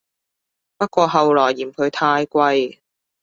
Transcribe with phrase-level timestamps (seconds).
[0.77, 2.79] 不過後來嫌佢太貴